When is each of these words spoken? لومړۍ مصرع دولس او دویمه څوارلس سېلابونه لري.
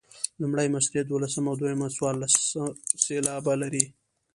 لومړۍ 0.41 0.67
مصرع 0.75 1.01
دولس 1.11 1.33
او 1.49 1.53
دویمه 1.61 1.87
څوارلس 1.95 2.33
سېلابونه 3.03 3.55
لري. 3.61 3.83